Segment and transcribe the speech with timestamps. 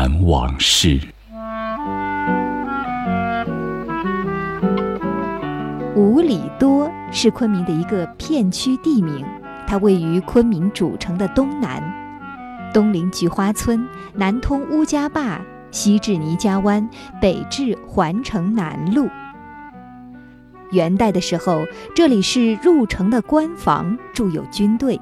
[0.00, 0.96] 南往事。
[5.96, 9.26] 五里多是昆明的一个片区地名，
[9.66, 11.82] 它位于昆明主城的东南，
[12.72, 15.40] 东临菊花村，南通乌家坝，
[15.72, 16.88] 西至倪家湾，
[17.20, 19.08] 北至环城南路。
[20.70, 21.64] 元代的时候，
[21.96, 25.00] 这里是入城的官房，驻有军队。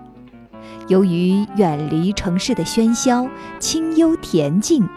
[0.88, 3.28] 由于远离城市的喧嚣，
[3.58, 4.88] 清幽恬静。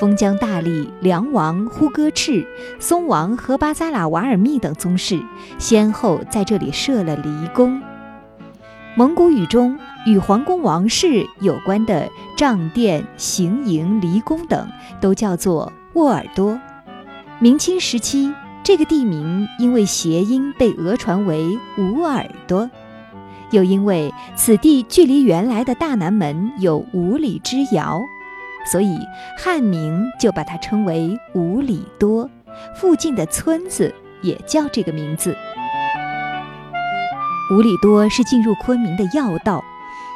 [0.00, 2.46] 封疆大吏梁王呼哥赤、
[2.80, 5.22] 松王和巴扎拉瓦尔密等宗室，
[5.58, 7.80] 先后在这里设了离宫。
[8.94, 14.68] 蒙古语中与皇宫王室有关的帐殿、行营、离宫等，
[15.00, 16.60] 都叫做沃尔多。
[17.38, 22.68] 明清时期，这个地名因为谐音被讹传为捂耳朵，
[23.52, 28.02] 又因为此地距离原来的大南门有五里之遥。
[28.70, 28.96] 所以
[29.36, 32.30] 汉名就把它称为五里多，
[32.76, 35.36] 附近的村子也叫这个名字。
[37.52, 39.64] 五里多是进入昆明的要道，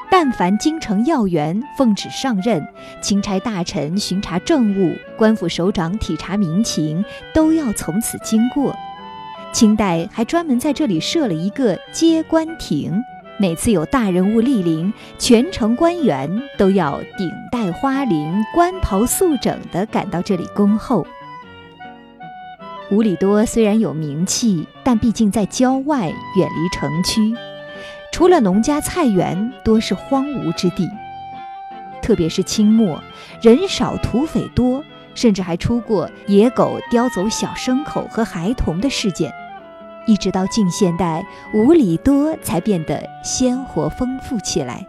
[0.09, 2.65] 但凡京城要员奉旨上任，
[3.03, 8.73] 钦差大臣巡查政务，官府首长体察民情，都要从此经过。
[9.53, 13.03] 清代还专门在这里设了一个接官亭。
[13.39, 21.07] 每次有大人物莅临，全城官员都要顶戴花翎、官袍素整地赶到这里恭候。
[22.91, 27.35] 五里多虽然有名气，但毕竟在郊外，远离城区，
[28.11, 30.89] 除了农家菜园，多是荒芜之地。
[32.01, 33.03] 特别是清末，
[33.43, 34.83] 人少土匪多，
[35.15, 39.31] 甚至还出过野狗叼走小牲口和孩童的事件。
[40.07, 44.87] 一直到近现代，五里多才变得鲜活丰富起来。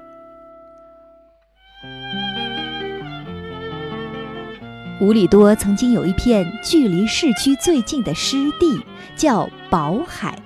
[4.99, 8.81] 五里多曾经有一片距离市区最近的湿地，
[9.15, 10.37] 叫宝海。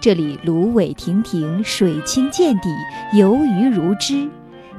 [0.00, 2.68] 这里芦苇亭亭，水清见底，
[3.14, 4.28] 游鱼如织，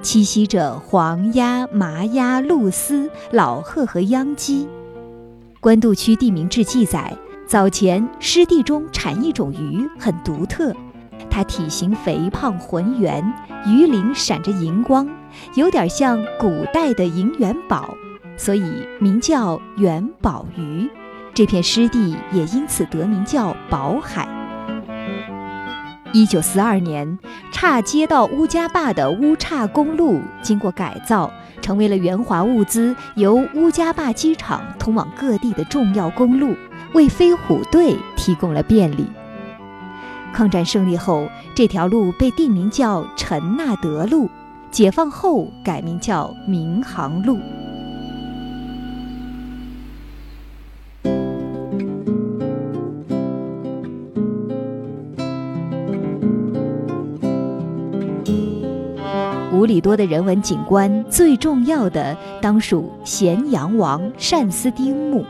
[0.02, 4.68] 栖息着黄鸭、麻鸭、鹭鸶、老鹤和秧鸡。
[5.62, 7.18] 官渡区地名志记载。
[7.54, 10.76] 早前湿地中产一种鱼，很独特，
[11.30, 13.24] 它体型肥胖浑圆，
[13.68, 15.08] 鱼鳞闪着银光，
[15.54, 17.96] 有点像古代的银元宝，
[18.38, 20.90] 所以名叫元宝鱼。
[21.36, 24.28] 这片湿地也因此得名叫宝海。
[26.12, 27.20] 一九四二年，
[27.52, 31.32] 岔街到乌家坝的乌岔公路经过改造，
[31.62, 36.56] 成为了援华物资由乌家坝机场通往各地的重要公路。
[36.94, 39.06] 为飞虎队提供了便利。
[40.34, 44.28] 抗战胜利后，这条路被定名叫陈纳德路；
[44.72, 47.38] 解放后改名叫民航路。
[59.52, 65.24] 五里多的人文景观，最重要的当属咸阳王善思丁墓。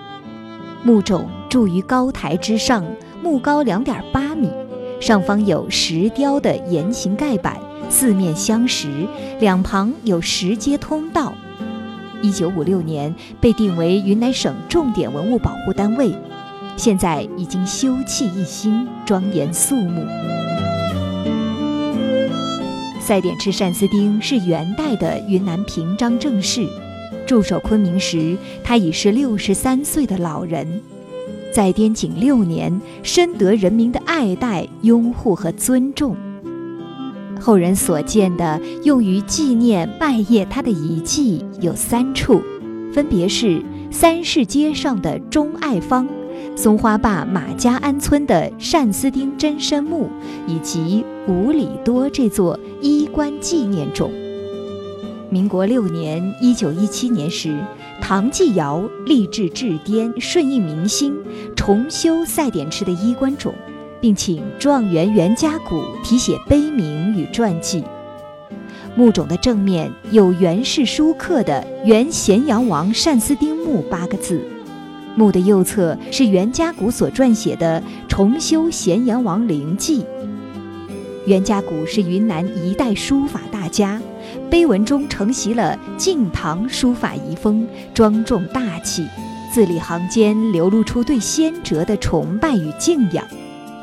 [0.84, 2.84] 墓冢筑于高台之上，
[3.22, 4.50] 墓高两点八米，
[5.00, 7.58] 上方有石雕的檐形盖板，
[7.90, 8.90] 四面相识，
[9.40, 11.34] 两旁有石阶通道。
[12.22, 16.14] 一九五六年被定为云南省重点文物保护单位，
[16.76, 20.06] 现在已经修葺一新，庄严肃穆。
[23.00, 26.68] 赛典赤单思丁是元代的云南平章政事。
[27.26, 30.82] 驻守昆明时，他已是六十三岁的老人，
[31.54, 36.16] 在滇景六年，深得人民的爱戴、拥护和尊重。
[37.40, 42.42] 后人所见的用于纪念、拜谒他的遗迹有三处，
[42.94, 46.08] 分别是三市街上的钟爱坊、
[46.56, 50.10] 松花坝马家庵村的单思丁真身墓，
[50.48, 54.23] 以及五里多这座衣冠纪念冢。
[55.34, 57.58] 民国六年（一九一七年）时，
[58.00, 61.12] 唐继尧立志治滇，顺应民心，
[61.56, 63.52] 重修赛典赤的衣冠冢，
[64.00, 67.84] 并请状元袁家谷题写碑铭与传记。
[68.96, 74.40] 墓冢的正面有袁氏书刻的“原咸阳王单思丁墓”八个字，
[75.16, 80.02] 墓的右侧是袁家谷所撰写的《重修咸阳王陵记》。
[81.26, 84.00] 袁家谷是云南一代书法大家。
[84.50, 89.06] 碑文中承袭了晋唐书法遗风，庄重大气，
[89.52, 93.26] 字里行间流露出对先哲的崇拜与敬仰。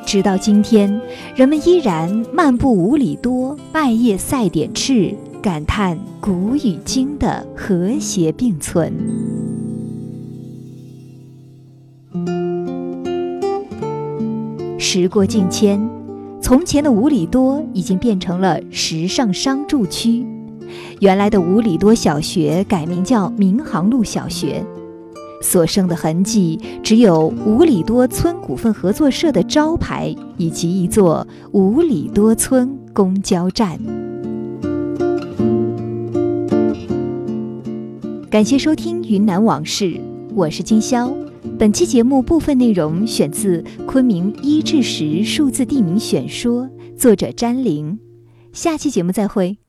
[0.07, 1.01] 直到今天，
[1.37, 8.93] 人们依然漫步五里多，拜谒赛典赤，感叹古与今的和谐并存。
[14.79, 15.81] 时过境迁，
[16.43, 20.27] 从前的五里多已经变成了时尚商住区，
[21.01, 24.65] 原来的五里多小学改名叫民航路小学。
[25.43, 33.79] 所剩的痕迹只有五里多村股份合作社的招牌，以及一座五里多村公交站。
[38.29, 39.87] 感谢收听《云南往事》，
[40.35, 41.11] 我是金潇。
[41.59, 46.65] 本期节目部分内容选自《昆明一至十数字地名选说》，
[46.99, 47.99] 作者詹玲。
[48.53, 49.61] 下期节目再会。